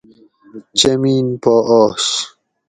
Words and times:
چمین 0.79 1.25
پا 1.43 1.55
آش 1.83 2.05